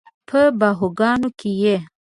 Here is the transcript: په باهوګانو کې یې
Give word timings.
په 0.27 0.39
باهوګانو 0.59 1.29
کې 1.39 1.51
یې 1.61 1.75